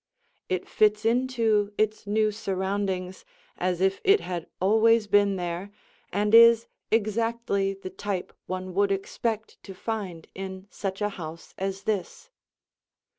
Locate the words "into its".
1.05-2.07